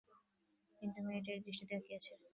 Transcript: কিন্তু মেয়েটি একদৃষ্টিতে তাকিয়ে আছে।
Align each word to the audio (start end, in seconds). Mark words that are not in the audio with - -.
কিন্তু 0.81 0.99
মেয়েটি 1.05 1.29
একদৃষ্টিতে 1.31 1.73
তাকিয়ে 1.73 1.97
আছে। 1.99 2.11